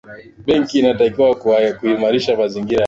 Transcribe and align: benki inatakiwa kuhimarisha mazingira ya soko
benki 0.47 0.75
inatakiwa 0.77 1.27
kuhimarisha 1.41 2.31
mazingira 2.41 2.69
ya 2.69 2.69
soko 2.69 2.79